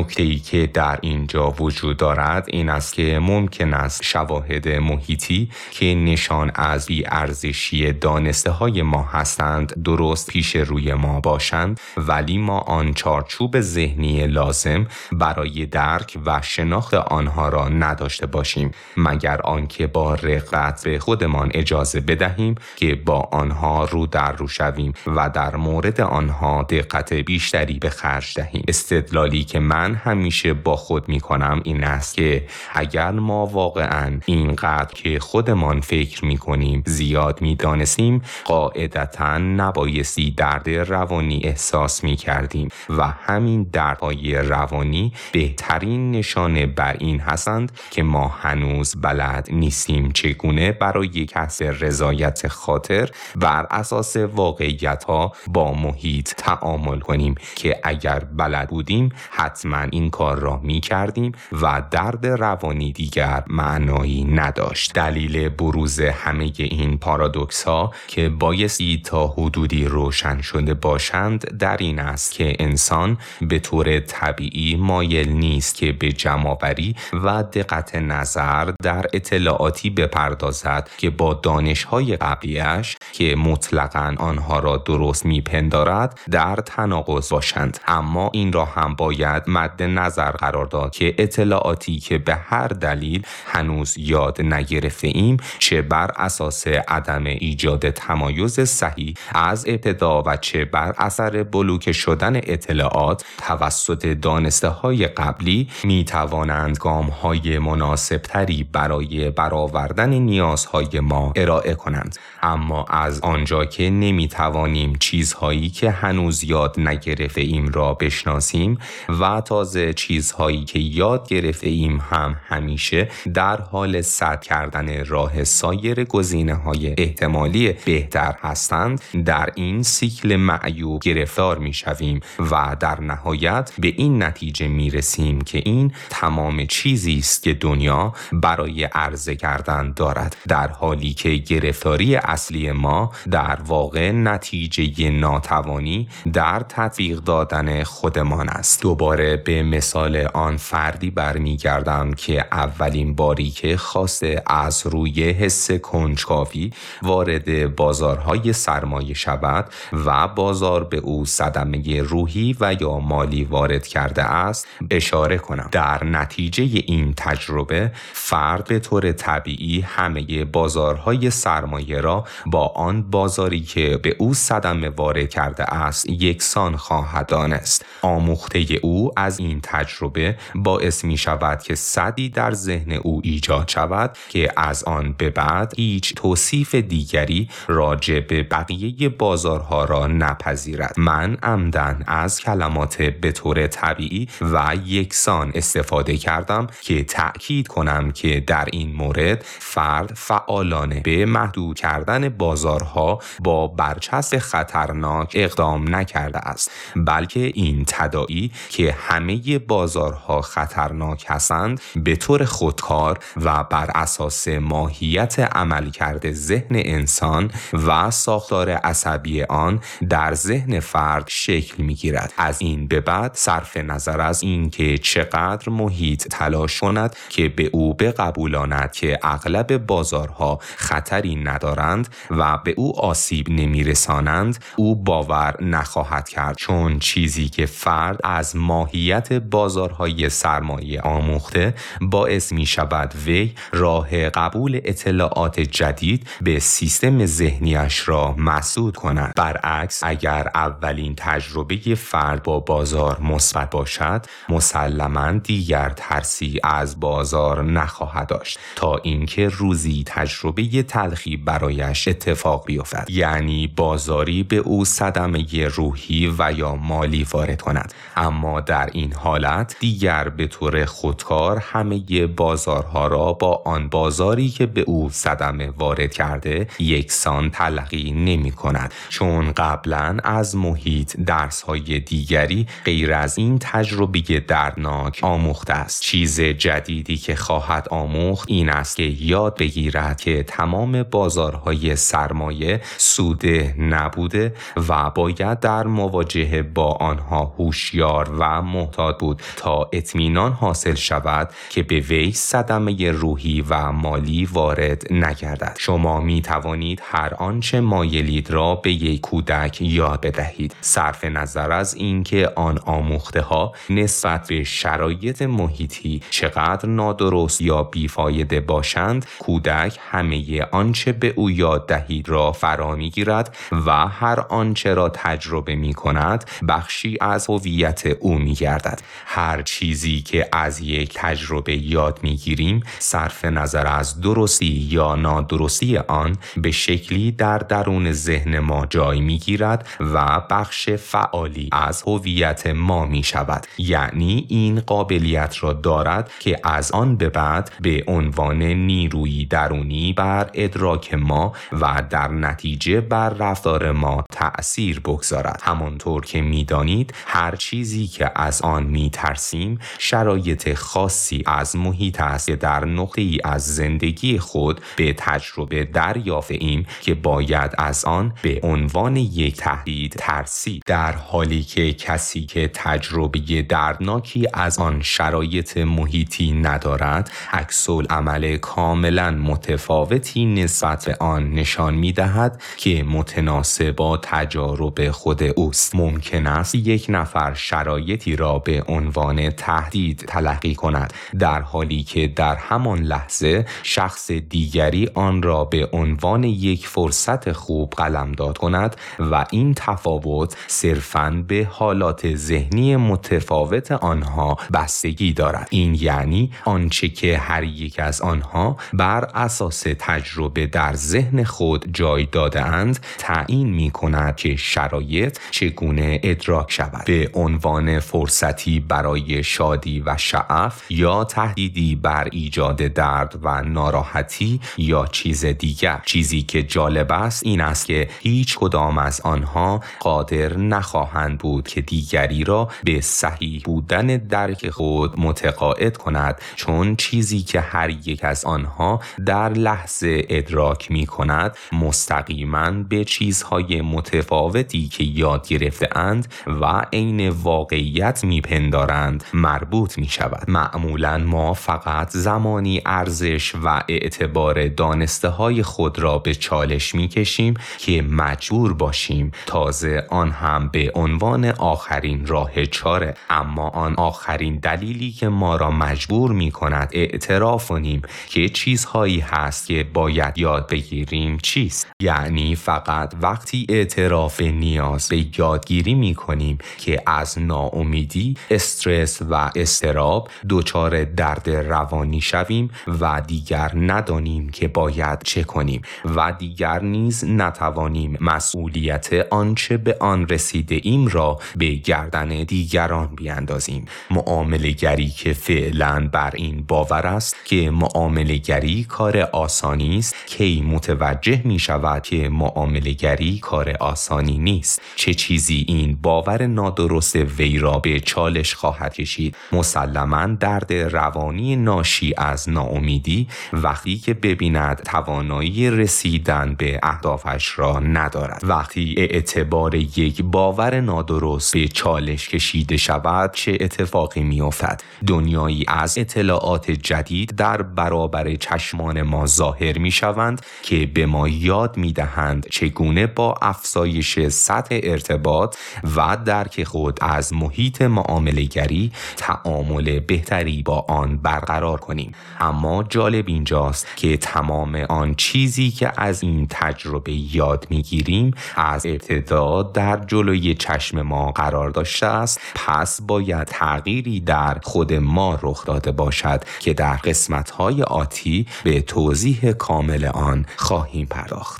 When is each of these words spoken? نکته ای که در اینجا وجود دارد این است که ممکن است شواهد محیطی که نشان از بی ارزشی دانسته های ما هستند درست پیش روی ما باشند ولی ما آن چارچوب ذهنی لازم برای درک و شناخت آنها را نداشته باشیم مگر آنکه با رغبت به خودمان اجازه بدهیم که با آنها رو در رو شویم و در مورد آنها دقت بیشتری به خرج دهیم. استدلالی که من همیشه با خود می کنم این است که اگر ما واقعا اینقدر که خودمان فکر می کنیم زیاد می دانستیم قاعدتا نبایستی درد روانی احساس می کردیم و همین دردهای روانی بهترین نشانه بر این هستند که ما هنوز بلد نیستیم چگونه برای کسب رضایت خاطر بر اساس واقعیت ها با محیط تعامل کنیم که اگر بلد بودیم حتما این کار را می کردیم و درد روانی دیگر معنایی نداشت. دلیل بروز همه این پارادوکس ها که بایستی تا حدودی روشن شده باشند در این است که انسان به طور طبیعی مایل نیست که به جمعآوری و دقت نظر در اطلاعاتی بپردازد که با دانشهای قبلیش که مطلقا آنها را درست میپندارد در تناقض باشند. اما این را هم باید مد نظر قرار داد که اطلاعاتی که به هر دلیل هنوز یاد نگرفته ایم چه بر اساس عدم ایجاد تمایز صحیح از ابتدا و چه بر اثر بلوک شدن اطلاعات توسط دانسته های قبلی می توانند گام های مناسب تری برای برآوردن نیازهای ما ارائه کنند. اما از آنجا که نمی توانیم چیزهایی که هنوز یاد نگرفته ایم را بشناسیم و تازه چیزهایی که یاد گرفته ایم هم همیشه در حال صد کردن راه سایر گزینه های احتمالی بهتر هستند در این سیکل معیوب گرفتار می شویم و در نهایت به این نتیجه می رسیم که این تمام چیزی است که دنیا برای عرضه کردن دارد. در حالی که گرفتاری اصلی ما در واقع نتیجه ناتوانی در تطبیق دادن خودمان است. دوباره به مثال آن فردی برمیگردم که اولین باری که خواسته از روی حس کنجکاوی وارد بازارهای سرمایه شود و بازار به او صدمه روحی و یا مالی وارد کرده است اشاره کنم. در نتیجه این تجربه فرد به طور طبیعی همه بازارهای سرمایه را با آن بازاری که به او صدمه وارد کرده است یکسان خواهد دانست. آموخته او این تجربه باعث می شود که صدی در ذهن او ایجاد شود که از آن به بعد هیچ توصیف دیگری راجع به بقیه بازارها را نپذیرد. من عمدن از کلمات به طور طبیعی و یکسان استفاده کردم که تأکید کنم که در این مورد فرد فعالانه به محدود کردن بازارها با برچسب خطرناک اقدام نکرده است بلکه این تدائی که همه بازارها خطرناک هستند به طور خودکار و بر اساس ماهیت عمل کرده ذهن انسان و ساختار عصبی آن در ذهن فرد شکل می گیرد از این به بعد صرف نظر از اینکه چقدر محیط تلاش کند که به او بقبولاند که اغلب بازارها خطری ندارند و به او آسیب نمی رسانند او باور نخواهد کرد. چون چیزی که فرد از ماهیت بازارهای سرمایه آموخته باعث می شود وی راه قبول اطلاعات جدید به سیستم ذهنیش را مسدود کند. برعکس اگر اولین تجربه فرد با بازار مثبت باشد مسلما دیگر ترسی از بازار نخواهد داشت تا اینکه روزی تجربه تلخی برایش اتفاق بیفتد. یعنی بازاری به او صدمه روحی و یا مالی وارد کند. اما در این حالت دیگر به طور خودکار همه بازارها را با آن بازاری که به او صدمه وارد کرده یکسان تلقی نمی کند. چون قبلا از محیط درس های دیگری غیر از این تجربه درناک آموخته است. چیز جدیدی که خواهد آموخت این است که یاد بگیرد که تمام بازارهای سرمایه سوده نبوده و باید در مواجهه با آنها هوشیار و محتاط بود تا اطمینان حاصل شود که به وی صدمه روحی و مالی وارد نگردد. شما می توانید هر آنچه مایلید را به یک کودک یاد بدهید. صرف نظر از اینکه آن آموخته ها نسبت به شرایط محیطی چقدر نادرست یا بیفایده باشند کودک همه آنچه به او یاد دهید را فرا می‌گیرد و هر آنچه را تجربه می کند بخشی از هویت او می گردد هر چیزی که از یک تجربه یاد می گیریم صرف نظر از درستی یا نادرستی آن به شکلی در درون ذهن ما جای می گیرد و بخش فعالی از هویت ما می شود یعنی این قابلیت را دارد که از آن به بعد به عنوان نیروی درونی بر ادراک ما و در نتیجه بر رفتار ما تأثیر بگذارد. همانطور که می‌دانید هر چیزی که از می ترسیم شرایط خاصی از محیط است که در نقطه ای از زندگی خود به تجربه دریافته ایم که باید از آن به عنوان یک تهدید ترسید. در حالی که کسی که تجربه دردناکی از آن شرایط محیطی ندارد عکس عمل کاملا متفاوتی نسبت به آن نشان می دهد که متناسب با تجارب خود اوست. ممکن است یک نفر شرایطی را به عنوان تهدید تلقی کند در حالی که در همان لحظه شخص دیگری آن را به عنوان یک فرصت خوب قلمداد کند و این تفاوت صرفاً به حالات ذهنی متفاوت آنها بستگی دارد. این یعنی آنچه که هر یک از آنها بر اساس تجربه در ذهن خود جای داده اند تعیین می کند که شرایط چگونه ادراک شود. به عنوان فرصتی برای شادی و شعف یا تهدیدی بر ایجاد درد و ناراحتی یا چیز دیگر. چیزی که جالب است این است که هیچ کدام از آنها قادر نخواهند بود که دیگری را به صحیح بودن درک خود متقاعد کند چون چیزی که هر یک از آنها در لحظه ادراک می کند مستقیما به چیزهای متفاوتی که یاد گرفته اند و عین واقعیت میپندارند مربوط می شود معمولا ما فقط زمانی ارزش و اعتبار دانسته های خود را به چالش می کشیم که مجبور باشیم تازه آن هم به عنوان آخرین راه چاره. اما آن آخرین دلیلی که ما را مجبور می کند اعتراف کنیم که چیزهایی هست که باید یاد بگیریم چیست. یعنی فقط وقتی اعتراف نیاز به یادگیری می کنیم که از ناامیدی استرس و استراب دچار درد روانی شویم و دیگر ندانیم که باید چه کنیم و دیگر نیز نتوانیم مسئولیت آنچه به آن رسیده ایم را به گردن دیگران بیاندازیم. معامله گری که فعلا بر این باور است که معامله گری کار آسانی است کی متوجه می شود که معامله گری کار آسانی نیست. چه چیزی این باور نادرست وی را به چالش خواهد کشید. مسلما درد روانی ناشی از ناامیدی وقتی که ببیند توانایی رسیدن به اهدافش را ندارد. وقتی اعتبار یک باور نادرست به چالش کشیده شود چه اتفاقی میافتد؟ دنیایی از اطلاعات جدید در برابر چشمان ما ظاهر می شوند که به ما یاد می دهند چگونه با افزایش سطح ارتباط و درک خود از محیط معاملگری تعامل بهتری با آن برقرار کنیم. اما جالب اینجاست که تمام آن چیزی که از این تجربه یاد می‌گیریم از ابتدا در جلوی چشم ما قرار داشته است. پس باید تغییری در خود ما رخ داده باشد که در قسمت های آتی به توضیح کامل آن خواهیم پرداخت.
نکته 0.00 0.22
ای 0.22 0.36
که 0.38 0.66
در 0.66 0.98
اینجا 1.02 1.50
وجود 1.50 1.96
دارد 1.96 2.44
این 2.48 2.68
است 2.68 2.94
که 2.94 3.18
ممکن 3.18 3.74
است 3.74 4.02
شواهد 4.04 4.68
محیطی 4.68 5.50
که 5.70 5.94
نشان 5.94 6.50
از 6.54 6.86
بی 6.86 7.04
ارزشی 7.06 7.92
دانسته 7.92 8.50
های 8.50 8.82
ما 8.82 9.02
هستند 9.02 9.82
درست 9.82 10.30
پیش 10.30 10.56
روی 10.56 10.94
ما 10.94 11.20
باشند 11.20 11.80
ولی 11.96 12.38
ما 12.38 12.58
آن 12.58 12.92
چارچوب 12.92 13.60
ذهنی 13.60 14.26
لازم 14.26 14.86
برای 15.12 15.66
درک 15.66 16.18
و 16.26 16.40
شناخت 16.42 16.94
آنها 16.94 17.48
را 17.48 17.68
نداشته 17.68 18.26
باشیم 18.26 18.70
مگر 18.96 19.40
آنکه 19.40 19.86
با 19.86 20.14
رغبت 20.14 20.82
به 20.84 20.98
خودمان 20.98 21.50
اجازه 21.54 22.00
بدهیم 22.00 22.54
که 22.76 22.94
با 22.94 23.28
آنها 23.32 23.84
رو 23.84 24.06
در 24.06 24.32
رو 24.32 24.48
شویم 24.48 24.92
و 25.06 25.30
در 25.30 25.56
مورد 25.56 26.00
آنها 26.00 26.62
دقت 26.62 27.12
بیشتری 27.12 27.78
به 27.78 27.90
خرج 27.90 28.34
دهیم. 28.36 28.64
استدلالی 28.68 29.44
که 29.44 29.58
من 29.58 29.89
همیشه 29.94 30.54
با 30.54 30.76
خود 30.76 31.08
می 31.08 31.20
کنم 31.20 31.60
این 31.64 31.84
است 31.84 32.14
که 32.14 32.46
اگر 32.74 33.10
ما 33.10 33.46
واقعا 33.46 34.20
اینقدر 34.26 34.94
که 34.94 35.18
خودمان 35.18 35.80
فکر 35.80 36.24
می 36.24 36.38
کنیم 36.38 36.82
زیاد 36.86 37.42
می 37.42 37.56
دانستیم 37.56 38.22
قاعدتا 38.44 39.38
نبایستی 39.38 40.30
درد 40.30 40.70
روانی 40.70 41.40
احساس 41.44 42.04
می 42.04 42.16
کردیم 42.16 42.68
و 42.88 43.06
همین 43.06 43.62
دردهای 43.72 44.34
روانی 44.34 45.12
بهترین 45.32 46.10
نشانه 46.10 46.66
بر 46.66 46.96
این 46.98 47.20
هستند 47.20 47.72
که 47.90 48.02
ما 48.02 48.28
هنوز 48.28 48.96
بلد 49.00 49.48
نیستیم 49.52 50.10
چگونه 50.12 50.72
برای 50.72 51.26
کسب 51.26 51.64
رضایت 51.80 52.48
خاطر 52.48 53.10
بر 53.36 53.66
اساس 53.70 54.16
واقعیت 54.16 55.04
ها 55.04 55.32
با 55.46 55.72
محیط 55.72 56.34
تعامل 56.34 57.00
کنیم 57.00 57.34
که 57.56 57.80
اگر 57.82 58.18
بلد 58.18 58.68
بودیم 58.68 59.08
حتما 59.30 59.79
این 59.92 60.10
کار 60.10 60.38
را 60.38 60.60
می 60.62 60.80
کردیم 60.80 61.32
و 61.52 61.82
درد 61.90 62.26
روانی 62.26 62.92
دیگر 62.92 63.44
معنایی 63.46 64.24
نداشت. 64.24 64.92
دلیل 64.94 65.48
بروز 65.48 66.00
همه 66.00 66.52
این 66.58 66.98
پارادوکس 66.98 67.64
ها 67.64 67.92
که 68.08 68.28
بایستی 68.28 69.02
تا 69.04 69.26
حدودی 69.26 69.84
روشن 69.84 70.40
شده 70.40 70.74
باشند 70.74 71.58
در 71.58 71.76
این 71.76 71.98
است 71.98 72.32
که 72.32 72.56
انسان 72.58 73.18
به 73.40 73.58
طور 73.58 74.00
طبیعی 74.00 74.76
مایل 74.76 75.32
نیست 75.32 75.74
که 75.74 75.92
به 75.92 76.12
جمعآوری 76.12 76.96
و 77.12 77.42
دقت 77.42 77.94
نظر 77.94 78.72
در 78.82 79.06
اطلاعاتی 79.12 79.90
بپردازد 79.90 80.90
که 80.98 81.10
با 81.10 81.34
دانشهای 81.34 82.16
قبلیش 82.16 82.96
که 83.12 83.36
مطلقا 83.36 84.14
آنها 84.18 84.58
را 84.58 84.76
درست 84.76 85.26
میپندارد 85.26 86.18
در 86.30 86.56
تناقض 86.56 87.32
باشند. 87.32 87.78
اما 87.86 88.30
این 88.32 88.52
را 88.52 88.64
هم 88.64 88.94
باید 88.94 89.42
مد 89.46 89.69
نظر 89.80 90.30
قرار 90.30 90.66
داد 90.66 90.90
که 90.90 91.14
اطلاعاتی 91.18 91.98
که 91.98 92.18
به 92.18 92.34
هر 92.34 92.68
دلیل 92.68 93.22
هنوز 93.46 93.94
یاد 93.98 94.42
نگرفته 94.42 95.06
ایم 95.06 95.36
چه 95.58 95.82
بر 95.82 96.10
اساس 96.16 96.66
عدم 96.66 97.24
ایجاد 97.24 97.90
تمایز 97.90 98.60
صحیح 98.60 99.14
از 99.34 99.64
ابتدا 99.68 100.22
و 100.22 100.36
چه 100.36 100.64
بر 100.64 100.94
اثر 100.98 101.42
بلوک 101.42 101.92
شدن 101.92 102.36
اطلاعات 102.36 103.24
توسط 103.38 104.06
دانسته 104.06 104.68
های 104.68 105.06
قبلی 105.06 105.68
می 105.84 106.04
توانند 106.04 106.76
گام 106.76 107.06
های 107.06 107.58
مناسب 107.58 108.16
تری 108.16 108.64
برای 108.72 109.30
برآوردن 109.30 110.10
نیازهای 110.10 111.00
ما 111.00 111.32
ارائه 111.36 111.74
کنند. 111.74 112.16
اما 112.42 112.84
از 112.84 113.20
آنجا 113.20 113.64
که 113.64 113.90
نمی 113.90 114.28
توانیم 114.28 114.96
چیزهایی 115.00 115.70
که 115.70 115.90
هنوز 115.90 116.44
یاد 116.44 116.80
نگرفته 116.80 117.40
ایم 117.40 117.68
را 117.68 117.94
بشناسیم 117.94 118.78
و 119.08 119.40
تازه 119.60 119.92
چیزهایی 119.92 120.64
که 120.64 120.78
یاد 120.78 121.28
گرفته 121.28 121.68
ایم 121.68 122.00
هم 122.10 122.36
همیشه 122.48 123.08
در 123.34 123.60
حال 123.60 124.00
صد 124.00 124.40
کردن 124.40 125.04
راه 125.04 125.44
سایر 125.44 126.04
گزینه 126.04 126.54
های 126.54 126.94
احتمالی 126.98 127.72
بهتر 127.84 128.34
هستند 128.40 129.00
در 129.24 129.50
این 129.54 129.82
سیکل 129.82 130.36
معیوب 130.36 131.02
گرفتار 131.02 131.58
می 131.58 131.72
شویم 131.72 132.20
و 132.50 132.76
در 132.80 133.00
نهایت 133.00 133.72
به 133.78 133.88
این 133.96 134.22
نتیجه 134.22 134.68
می 134.68 134.90
رسیم 134.90 135.40
که 135.40 135.62
این 135.64 135.92
تمام 136.10 136.66
چیزی 136.66 137.18
است 137.18 137.42
که 137.42 137.54
دنیا 137.54 138.12
برای 138.32 138.84
عرضه 138.84 139.36
کردن 139.36 139.92
دارد. 139.96 140.36
در 140.48 140.68
حالی 140.68 141.14
که 141.14 141.30
گرفتاری 141.30 142.16
اصلی 142.16 142.72
ما 142.72 143.12
در 143.30 143.58
واقع 143.66 144.12
نتیجه 144.12 145.10
ناتوانی 145.10 146.08
در 146.32 146.60
تطبیق 146.60 147.18
دادن 147.18 147.84
خودمان 147.84 148.48
است. 148.48 148.82
دوباره 148.82 149.36
به 149.50 149.62
مثال 149.62 150.16
آن 150.34 150.56
فردی 150.56 151.10
برمیگردم 151.10 152.12
که 152.12 152.44
اولین 152.52 153.14
باری 153.14 153.50
که 153.50 153.76
خواسته 153.76 154.42
از 154.46 154.86
روی 154.86 155.30
حس 155.30 155.70
کنجکاوی 155.70 156.72
وارد 157.02 157.76
بازارهای 157.76 158.52
سرمایه 158.52 159.14
شود 159.14 159.70
و 160.06 160.28
بازار 160.28 160.84
به 160.84 160.96
او 160.96 161.24
صدمه 161.26 162.02
روحی 162.02 162.56
و 162.60 162.76
یا 162.80 162.98
مالی 162.98 163.44
وارد 163.44 163.86
کرده 163.86 164.22
است 164.22 164.68
اشاره 164.90 165.38
کنم. 165.38 165.68
در 165.72 166.04
نتیجه 166.04 166.64
این 166.86 167.14
تجربه 167.16 167.92
فرد 168.12 168.64
به 168.64 168.78
طور 168.78 169.12
طبیعی 169.12 169.80
همه 169.80 170.44
بازارهای 170.44 171.30
سرمایه 171.30 172.00
را 172.00 172.24
با 172.46 172.66
آن 172.66 173.02
بازاری 173.02 173.60
که 173.60 173.96
به 174.02 174.16
او 174.18 174.34
صدمه 174.34 174.88
وارد 174.88 175.28
کرده 175.28 175.74
است 175.74 176.08
یکسان 176.08 176.76
خواهد 176.76 177.26
دانست. 177.26 177.84
آموخته 178.02 178.66
او 178.82 179.12
این 179.38 179.60
تجربه 179.62 180.36
باعث 180.54 181.04
می 181.04 181.16
شود 181.16 181.62
که 181.62 181.74
صدی 181.74 182.28
در 182.28 182.52
ذهن 182.52 182.92
او 182.92 183.20
ایجاد 183.24 183.68
شود 183.68 184.16
که 184.28 184.52
از 184.56 184.84
آن 184.84 185.14
به 185.18 185.30
بعد 185.30 185.72
هیچ 185.76 186.14
توصیف 186.14 186.74
دیگری 186.74 187.48
راجع 187.68 188.20
به 188.20 188.42
بقیه 188.42 189.08
بازارها 189.08 189.84
را 189.84 190.06
نپذیرد. 190.06 190.94
من 190.96 191.36
عمدن 191.42 192.04
از 192.06 192.40
کلمات 192.40 193.02
به 193.02 193.32
طور 193.32 193.66
طبیعی 193.66 194.28
و 194.40 194.76
یکسان 194.86 195.52
استفاده 195.54 196.16
کردم 196.16 196.66
که 196.82 197.04
تأکید 197.04 197.68
کنم 197.68 198.10
که 198.10 198.40
در 198.40 198.68
این 198.72 198.92
مورد 198.92 199.44
فرد 199.58 200.12
فعالانه 200.16 201.00
به 201.00 201.26
محدود 201.26 201.78
کردن 201.78 202.28
بازارها 202.28 203.18
با 203.40 203.66
برچسب 203.66 204.38
خطرناک 204.38 205.32
اقدام 205.34 205.94
نکرده 205.94 206.38
است 206.38 206.70
بلکه 206.96 207.40
این 207.54 207.84
تدائی 207.86 208.50
که 208.68 208.92
همه 209.20 209.58
بازارها 209.58 210.40
خطرناک 210.40 211.24
هستند 211.28 211.80
به 211.96 212.16
طور 212.16 212.44
خودکار 212.44 213.18
و 213.36 213.64
بر 213.64 213.90
اساس 213.94 214.48
ماهیت 214.48 215.40
عمل 215.40 215.90
کرده 215.90 216.32
ذهن 216.32 216.70
انسان 216.70 217.50
و 217.72 218.10
ساختار 218.10 218.70
عصبی 218.70 219.42
آن 219.42 219.80
در 220.08 220.34
ذهن 220.34 220.80
فرد 220.80 221.24
شکل 221.28 221.82
می 221.82 221.94
گیرد 221.94 222.32
از 222.36 222.62
این 222.62 222.88
به 222.88 223.00
بعد 223.00 223.34
صرف 223.34 223.76
نظر 223.76 224.20
از 224.20 224.42
اینکه 224.42 224.98
چقدر 224.98 225.68
محیط 225.68 226.28
تلاش 226.28 226.80
کند 226.80 227.16
که 227.28 227.48
به 227.48 227.70
او 227.72 227.94
بقبولاند 227.94 228.92
که 228.92 229.18
اغلب 229.22 229.86
بازارها 229.86 230.58
خطری 230.76 231.36
ندارند 231.36 232.08
و 232.30 232.58
به 232.64 232.74
او 232.76 233.00
آسیب 233.00 233.50
نمی 233.50 233.84
رسانند 233.84 234.64
او 234.76 234.96
باور 234.96 235.56
نخواهد 235.60 236.28
کرد. 236.28 236.56
چون 236.56 236.98
چیزی 236.98 237.48
که 237.48 237.66
فرد 237.66 238.20
از 238.24 238.56
ماهیت 238.56 239.09
بازارهای 239.50 240.28
سرمایه 240.28 241.00
آموخته 241.00 241.74
باعث 242.00 242.52
می 242.52 242.66
شود 242.66 243.14
وی 243.26 243.54
راه 243.72 244.30
قبول 244.30 244.80
اطلاعات 244.84 245.60
جدید 245.60 246.26
به 246.42 246.58
سیستم 246.58 247.26
ذهنیش 247.26 248.08
را 248.08 248.34
مسدود 248.38 248.96
کند. 248.96 249.32
برعکس 249.36 250.04
اگر 250.04 250.50
اولین 250.54 251.14
تجربه 251.16 251.94
فرد 251.94 252.42
با 252.42 252.60
بازار 252.60 253.20
مثبت 253.20 253.70
باشد 253.70 254.26
مسلما 254.48 255.32
دیگر 255.32 255.92
ترسی 255.96 256.60
از 256.64 257.00
بازار 257.00 257.64
نخواهد 257.64 258.28
داشت 258.28 258.58
تا 258.76 258.96
اینکه 258.96 259.48
روزی 259.48 260.04
تجربه 260.06 260.82
تلخی 260.82 261.36
برایش 261.36 262.08
اتفاق 262.08 262.66
بیفتد. 262.66 263.06
یعنی 263.10 263.66
بازاری 263.66 264.42
به 264.42 264.56
او 264.56 264.84
صدمه 264.84 265.68
روحی 265.74 266.34
و 266.38 266.52
یا 266.52 266.74
مالی 266.74 267.26
وارد 267.32 267.62
کند. 267.62 267.94
اما 268.16 268.60
در 268.60 268.90
این 268.92 268.99
حالت 269.08 269.76
دیگر 269.80 270.28
به 270.28 270.46
طور 270.46 270.84
خودکار 270.84 271.58
همه 271.58 272.26
بازارها 272.26 273.06
را 273.06 273.32
با 273.32 273.62
آن 273.64 273.88
بازاری 273.88 274.48
که 274.48 274.66
به 274.66 274.80
او 274.80 275.10
صدمه 275.10 275.70
وارد 275.70 276.12
کرده 276.14 276.66
یکسان 276.78 277.50
تلقی 277.50 278.12
نمی 278.12 278.52
کند. 278.52 278.94
چون 279.08 279.52
قبلا 279.52 280.16
از 280.24 280.56
محیط 280.56 281.16
درس 281.16 281.62
های 281.62 282.00
دیگری 282.00 282.66
غیر 282.84 283.12
از 283.12 283.38
این 283.38 283.58
تجربه 283.58 284.20
درناک 284.48 285.18
آموخته 285.22 285.72
است. 285.72 286.02
چیز 286.02 286.40
جدیدی 286.40 287.16
که 287.16 287.36
خواهد 287.36 287.88
آموخت 287.90 288.48
این 288.50 288.68
است 288.68 288.96
که 288.96 289.02
یاد 289.02 289.58
بگیرد 289.58 290.20
که 290.20 290.42
تمام 290.42 291.02
بازارهای 291.02 291.96
سرمایه 291.96 292.80
سوده 292.96 293.74
نبوده 293.78 294.54
و 294.88 295.10
باید 295.10 295.60
در 295.60 295.86
مواجهه 295.86 296.62
با 296.62 296.92
آنها 296.92 297.54
هوشیار 297.58 298.30
و 298.38 298.62
محتاط 298.90 299.18
بود 299.18 299.42
تا 299.56 299.88
اطمینان 299.92 300.52
حاصل 300.52 300.94
شود 300.94 301.50
که 301.70 301.82
به 301.82 302.00
وی 302.00 302.32
صدمه 302.32 303.10
روحی 303.10 303.64
و 303.68 303.92
مالی 303.92 304.48
وارد 304.52 305.12
نگردد. 305.12 305.76
شما 305.78 306.20
می 306.20 306.42
توانید 306.42 307.02
هر 307.04 307.34
آنچه 307.38 307.80
مایلید 307.80 308.50
را 308.50 308.74
به 308.74 308.92
یک 308.92 309.20
کودک 309.20 309.82
یاد 309.82 310.20
بدهید. 310.20 310.74
صرف 310.80 311.24
نظر 311.24 311.72
از 311.72 311.94
اینکه 311.94 312.52
آن 312.56 312.78
آموخته 312.78 313.40
ها 313.40 313.72
نسبت 313.90 314.48
به 314.48 314.64
شرایط 314.64 315.42
محیطی 315.42 316.22
چقدر 316.30 316.88
نادرست 316.88 317.60
یا 317.60 317.82
بیفایده 317.82 318.60
باشند 318.60 319.26
کودک 319.38 319.98
همه 320.10 320.62
آنچه 320.72 321.12
به 321.12 321.32
او 321.36 321.50
یاد 321.50 321.86
دهید 321.88 322.28
را 322.28 322.52
فرا 322.52 322.94
می‌گیرد 322.94 323.56
و 323.86 323.90
هر 324.08 324.40
آنچه 324.48 324.94
را 324.94 325.08
تجربه 325.08 325.74
می 325.74 325.94
کند 325.94 326.44
بخشی 326.68 327.18
از 327.20 327.46
هویت 327.50 328.06
او 328.20 328.38
می 328.38 328.54
گردد 328.80 329.02
هر 329.26 329.62
چیزی 329.62 330.22
که 330.22 330.48
از 330.52 330.80
یک 330.80 331.14
تجربه 331.14 331.76
یاد 331.76 332.18
می 332.22 332.36
گیریم 332.36 332.82
صرف 332.98 333.44
نظر 333.44 333.86
از 333.86 334.20
درستی 334.20 334.66
یا 334.66 335.14
نادرستی 335.14 335.96
آن 335.96 336.36
به 336.56 336.70
شکلی 336.70 337.32
در 337.32 337.58
درون 337.58 338.12
ذهن 338.12 338.58
ما 338.58 338.86
جای 338.86 339.20
می 339.20 339.38
گیرد 339.38 339.88
و 340.00 340.42
بخش 340.50 340.90
فعالی 340.90 341.68
از 341.72 342.02
هویت 342.06 342.66
ما 342.66 343.06
می 343.06 343.22
شود 343.22 343.66
یعنی 343.78 344.46
این 344.48 344.80
قابلیت 344.80 345.56
را 345.60 345.72
دارد 345.72 346.30
که 346.40 346.56
از 346.64 346.92
آن 346.92 347.16
به 347.16 347.28
بعد 347.28 347.70
به 347.80 348.04
عنوان 348.06 348.62
نیروی 348.62 349.44
درونی 349.44 350.12
بر 350.12 350.50
ادراک 350.54 351.14
ما 351.14 351.52
و 351.72 352.02
در 352.10 352.28
نتیجه 352.28 353.00
بر 353.00 353.28
رفتار 353.28 353.92
ما 353.92 354.24
تأثیر 354.32 355.00
بگذارد. 355.00 355.60
همانطور 355.62 356.24
که 356.24 356.42
می‌دانید 356.42 357.14
هر 357.26 357.56
چیزی 357.56 358.06
که 358.06 358.30
از 358.34 358.62
می 358.78 359.10
ترسیم 359.10 359.78
شرایط 359.98 360.74
خاصی 360.74 361.42
از 361.46 361.76
محیط 361.76 362.20
است 362.20 362.46
که 362.46 362.56
در 362.56 362.84
نقطه 362.84 363.22
ای 363.22 363.38
از 363.44 363.74
زندگی 363.74 364.38
خود 364.38 364.80
به 364.96 365.14
تجربه 365.18 365.84
دریافته 365.84 366.54
ایم 366.60 366.86
که 367.00 367.14
باید 367.14 367.74
از 367.78 368.04
آن 368.04 368.32
به 368.42 368.60
عنوان 368.62 369.16
یک 369.16 369.56
تهدید 369.56 370.12
ترسید. 370.18 370.82
در 370.86 371.12
حالی 371.12 371.62
که 371.62 371.92
کسی 371.92 372.46
که 372.46 372.70
تجربه 372.74 373.62
دردناکی 373.62 374.46
از 374.54 374.78
آن 374.78 375.02
شرایط 375.02 375.76
محیطی 375.76 376.52
ندارد 376.52 377.30
عکس 377.52 377.88
عمل 378.10 378.56
کاملا 378.56 379.30
متفاوتی 379.30 380.44
نسبت 380.46 381.04
به 381.06 381.16
آن 381.20 381.50
نشان 381.50 381.94
می 381.94 382.12
دهد 382.12 382.62
که 382.76 383.02
متناسب 383.02 383.96
با 383.96 384.16
تجارب 384.16 385.10
خود 385.10 385.42
اوست. 385.42 385.96
ممکن 385.96 386.46
است 386.46 386.74
یک 386.74 387.06
نفر 387.08 387.54
شرایطی 387.54 388.36
را 388.36 388.58
به 388.64 388.84
عنوان 388.88 389.50
تهدید 389.50 390.24
تلقی 390.28 390.74
کند 390.74 391.12
در 391.38 391.62
حالی 391.62 392.02
که 392.02 392.26
در 392.26 392.56
همان 392.56 392.98
لحظه 392.98 393.66
شخص 393.82 394.30
دیگری 394.30 395.08
آن 395.14 395.42
را 395.42 395.64
به 395.64 395.88
عنوان 395.92 396.44
یک 396.44 396.86
فرصت 396.86 397.52
خوب 397.52 397.92
قلمداد 397.96 398.58
کند 398.58 398.96
و 399.18 399.46
این 399.50 399.74
تفاوت 399.74 400.56
صرفاً 400.66 401.44
به 401.48 401.68
حالات 401.70 402.34
ذهنی 402.34 402.96
متفاوت 402.96 403.92
آنها 403.92 404.56
بستگی 404.72 405.32
دارد. 405.32 405.68
این 405.70 405.96
یعنی 406.00 406.50
آنچه 406.64 407.08
که 407.08 407.38
هر 407.38 407.64
یک 407.64 408.00
از 408.00 408.20
آنها 408.20 408.76
بر 408.92 409.24
اساس 409.34 409.84
تجربه 409.98 410.66
در 410.66 410.92
ذهن 410.94 411.44
خود 411.44 411.88
جای 411.92 412.26
داده 412.26 412.62
اند 412.62 412.98
تعیین 413.18 413.70
می 413.70 413.90
کند 413.90 414.36
که 414.36 414.56
شرایط 414.56 415.38
چگونه 415.50 416.20
ادراک 416.22 416.72
شود. 416.72 417.04
به 417.04 417.30
عنوان 417.34 418.00
فرصتی 418.40 418.80
برای 418.80 419.42
شادی 419.42 420.00
و 420.00 420.16
شعف 420.16 420.90
یا 420.90 421.24
تهدیدی 421.24 421.96
بر 421.96 422.28
ایجاد 422.32 422.76
درد 422.76 423.38
و 423.42 423.62
ناراحتی 423.62 424.60
یا 424.78 425.06
چیز 425.06 425.44
دیگر. 425.44 426.02
چیزی 426.06 426.42
که 426.42 426.62
جالب 426.62 427.12
است 427.12 427.46
این 427.46 427.60
است 427.60 427.86
که 427.86 428.08
هیچ 428.20 428.58
کدام 428.58 428.98
از 428.98 429.20
آنها 429.20 429.80
قادر 430.00 430.56
نخواهند 430.56 431.38
بود 431.38 431.68
که 431.68 431.80
دیگری 431.80 432.44
را 432.44 432.68
به 432.84 433.00
صحیح 433.00 433.62
بودن 433.64 434.06
درک 434.06 434.70
خود 434.70 435.20
متقاعد 435.20 435.96
کند 435.96 436.40
چون 436.56 436.96
چیزی 436.96 437.42
که 437.42 437.60
هر 437.60 437.90
یک 437.90 438.24
از 438.24 438.44
آنها 438.44 439.00
در 439.26 439.48
لحظه 439.48 440.26
ادراک 440.28 440.90
می 440.90 441.06
کند 441.06 441.56
مستقیما 441.72 442.70
به 442.70 443.04
چیزهای 443.04 443.80
متفاوتی 443.80 444.88
که 444.88 445.04
یاد 445.04 445.48
گرفته 445.48 445.88
اند 445.98 446.28
و 446.46 446.86
عین 446.92 447.28
واقعیت 447.28 448.24
میپندارند 448.30 449.24
مربوط 449.34 449.98
می 449.98 450.08
شود 450.08 450.50
معمولا 450.50 451.18
ما 451.18 451.54
فقط 451.54 452.10
زمانی 452.10 452.82
ارزش 452.86 453.54
و 453.64 453.82
اعتبار 453.88 454.68
دانسته 454.68 455.28
های 455.28 455.62
خود 455.62 455.98
را 455.98 456.18
به 456.18 456.34
چالش 456.34 456.94
می 456.94 457.08
کشیم 457.08 457.54
که 457.78 458.02
مجبور 458.02 458.74
باشیم 458.74 459.32
تازه 459.46 460.06
آن 460.10 460.30
هم 460.30 460.68
به 460.68 460.92
عنوان 460.94 461.44
آخرین 461.44 462.26
راه 462.26 462.66
چاره. 462.66 463.14
اما 463.30 463.68
آن 463.68 463.94
آخرین 463.94 464.56
دلیلی 464.56 465.12
که 465.12 465.28
ما 465.28 465.56
را 465.56 465.70
مجبور 465.70 466.32
می 466.32 466.50
کند 466.50 466.88
اعتراف 466.92 467.68
کنیم 467.68 468.02
که 468.28 468.48
چیزهایی 468.48 469.20
هست 469.20 469.66
که 469.66 469.86
باید 469.94 470.38
یاد 470.38 470.68
بگیریم 470.68 471.38
چیست. 471.42 471.86
یعنی 472.02 472.54
فقط 472.54 473.14
وقتی 473.22 473.66
اعتراف 473.68 474.40
نیاز 474.40 475.08
به 475.08 475.26
یادگیری 475.38 475.94
می 475.94 476.14
کنیم 476.14 476.58
که 476.78 477.02
از 477.06 477.38
ناامیدی 477.38 478.19
استرس 478.50 479.22
و 479.30 479.50
استراب 479.56 480.28
دچار 480.48 481.04
درد 481.04 481.50
روانی 481.50 482.20
شویم 482.20 482.70
و 483.00 483.22
دیگر 483.26 483.72
ندانیم 483.74 484.48
که 484.48 484.68
باید 484.68 485.22
چه 485.24 485.44
کنیم 485.44 485.82
و 486.16 486.32
دیگر 486.38 486.82
نیز 486.82 487.24
نتوانیم 487.24 488.18
مسئولیت 488.20 489.26
آنچه 489.30 489.76
به 489.76 489.96
آن 490.00 490.28
رسیده 490.28 490.80
ایم 490.82 491.08
را 491.08 491.38
به 491.56 491.70
گردن 491.74 492.28
دیگران 492.28 493.06
بیاندازیم. 493.06 493.84
معامله 494.10 494.70
گری 494.70 495.08
که 495.08 495.32
فعلا 495.32 496.08
بر 496.12 496.32
این 496.34 496.64
باور 496.68 497.06
است 497.06 497.36
که 497.44 497.70
معامله 497.70 498.36
گری 498.36 498.84
کار 498.84 499.18
آسانی 499.18 499.98
است 499.98 500.14
کی 500.26 500.62
متوجه 500.62 501.42
می 501.44 501.58
شود 501.58 502.02
که 502.02 502.28
معامله 502.28 502.92
گری 502.92 503.38
کار 503.38 503.76
آسانی 503.80 504.38
نیست. 504.38 504.82
چه 504.96 505.14
چیزی 505.14 505.64
این 505.68 505.98
باور 506.02 506.46
نادرست 506.46 507.16
وی 507.16 507.58
را 507.58 507.78
به 507.78 508.00
چالش 508.10 508.54
خواهد 508.54 508.94
کشید. 508.94 509.36
مسلما 509.52 510.26
درد 510.26 510.72
روانی 510.72 511.56
ناشی 511.56 512.14
از 512.16 512.48
ناامیدی 512.48 513.28
وقتی 513.52 513.98
که 513.98 514.14
ببیند 514.14 514.82
توانایی 514.82 515.70
رسیدن 515.70 516.54
به 516.58 516.80
اهدافش 516.82 517.58
را 517.58 517.78
ندارد. 517.78 518.40
وقتی 518.42 518.94
اعتبار 518.98 519.74
یک 519.74 520.22
باور 520.22 520.80
نادرست 520.80 521.54
به 521.54 521.68
چالش 521.68 522.28
کشیده 522.28 522.76
شود 522.76 523.30
چه 523.34 523.58
اتفاقی 523.60 524.22
میافتد؟ 524.22 524.82
دنیایی 525.06 525.64
از 525.68 525.98
اطلاعات 525.98 526.70
جدید 526.70 527.36
در 527.36 527.62
برابر 527.62 528.34
چشمان 528.34 529.02
ما 529.02 529.26
ظاهر 529.26 529.78
می 529.78 529.90
شوند 529.90 530.42
که 530.62 530.86
به 530.86 531.06
ما 531.06 531.28
یاد 531.28 531.76
می 531.76 531.92
دهند 531.92 532.46
چگونه 532.50 533.06
با 533.06 533.34
افزایش 533.42 534.28
سطح 534.28 534.80
ارتباط 534.82 535.56
و 535.96 536.16
درک 536.24 536.64
خود 536.64 536.98
از 537.00 537.32
محیط 537.32 537.82
معاملگری 538.00 538.92
تعامل 539.16 540.00
بهتری 540.00 540.62
با 540.62 540.84
آن 540.88 541.16
برقرار 541.16 541.80
کنیم. 541.80 542.12
اما 542.40 542.82
جالب 542.82 543.24
اینجاست 543.28 543.86
که 543.96 544.16
تمام 544.16 544.74
آن 544.74 545.14
چیزی 545.14 545.70
که 545.70 545.92
از 545.96 546.22
این 546.22 546.46
تجربه 546.50 547.12
یاد 547.12 547.66
می‌گیریم 547.70 548.34
از 548.56 548.86
ابتدا 548.86 549.62
در 549.62 550.04
جلوی 550.06 550.54
چشم 550.54 551.02
ما 551.02 551.32
قرار 551.32 551.70
داشته 551.70 552.06
است. 552.06 552.40
پس 552.54 553.00
باید 553.00 553.46
تغییری 553.46 554.20
در 554.20 554.58
خود 554.62 554.92
ما 554.92 555.38
رخ 555.42 555.64
داده 555.66 555.92
باشد 555.92 556.44
که 556.60 556.74
در 556.74 556.96
قسمت 556.96 557.50
های 557.50 557.82
آتی 557.82 558.46
به 558.64 558.80
توضیح 558.80 559.52
کامل 559.52 560.04
آن 560.04 560.46
خواهیم 560.56 561.06
پرداخت. 561.06 561.58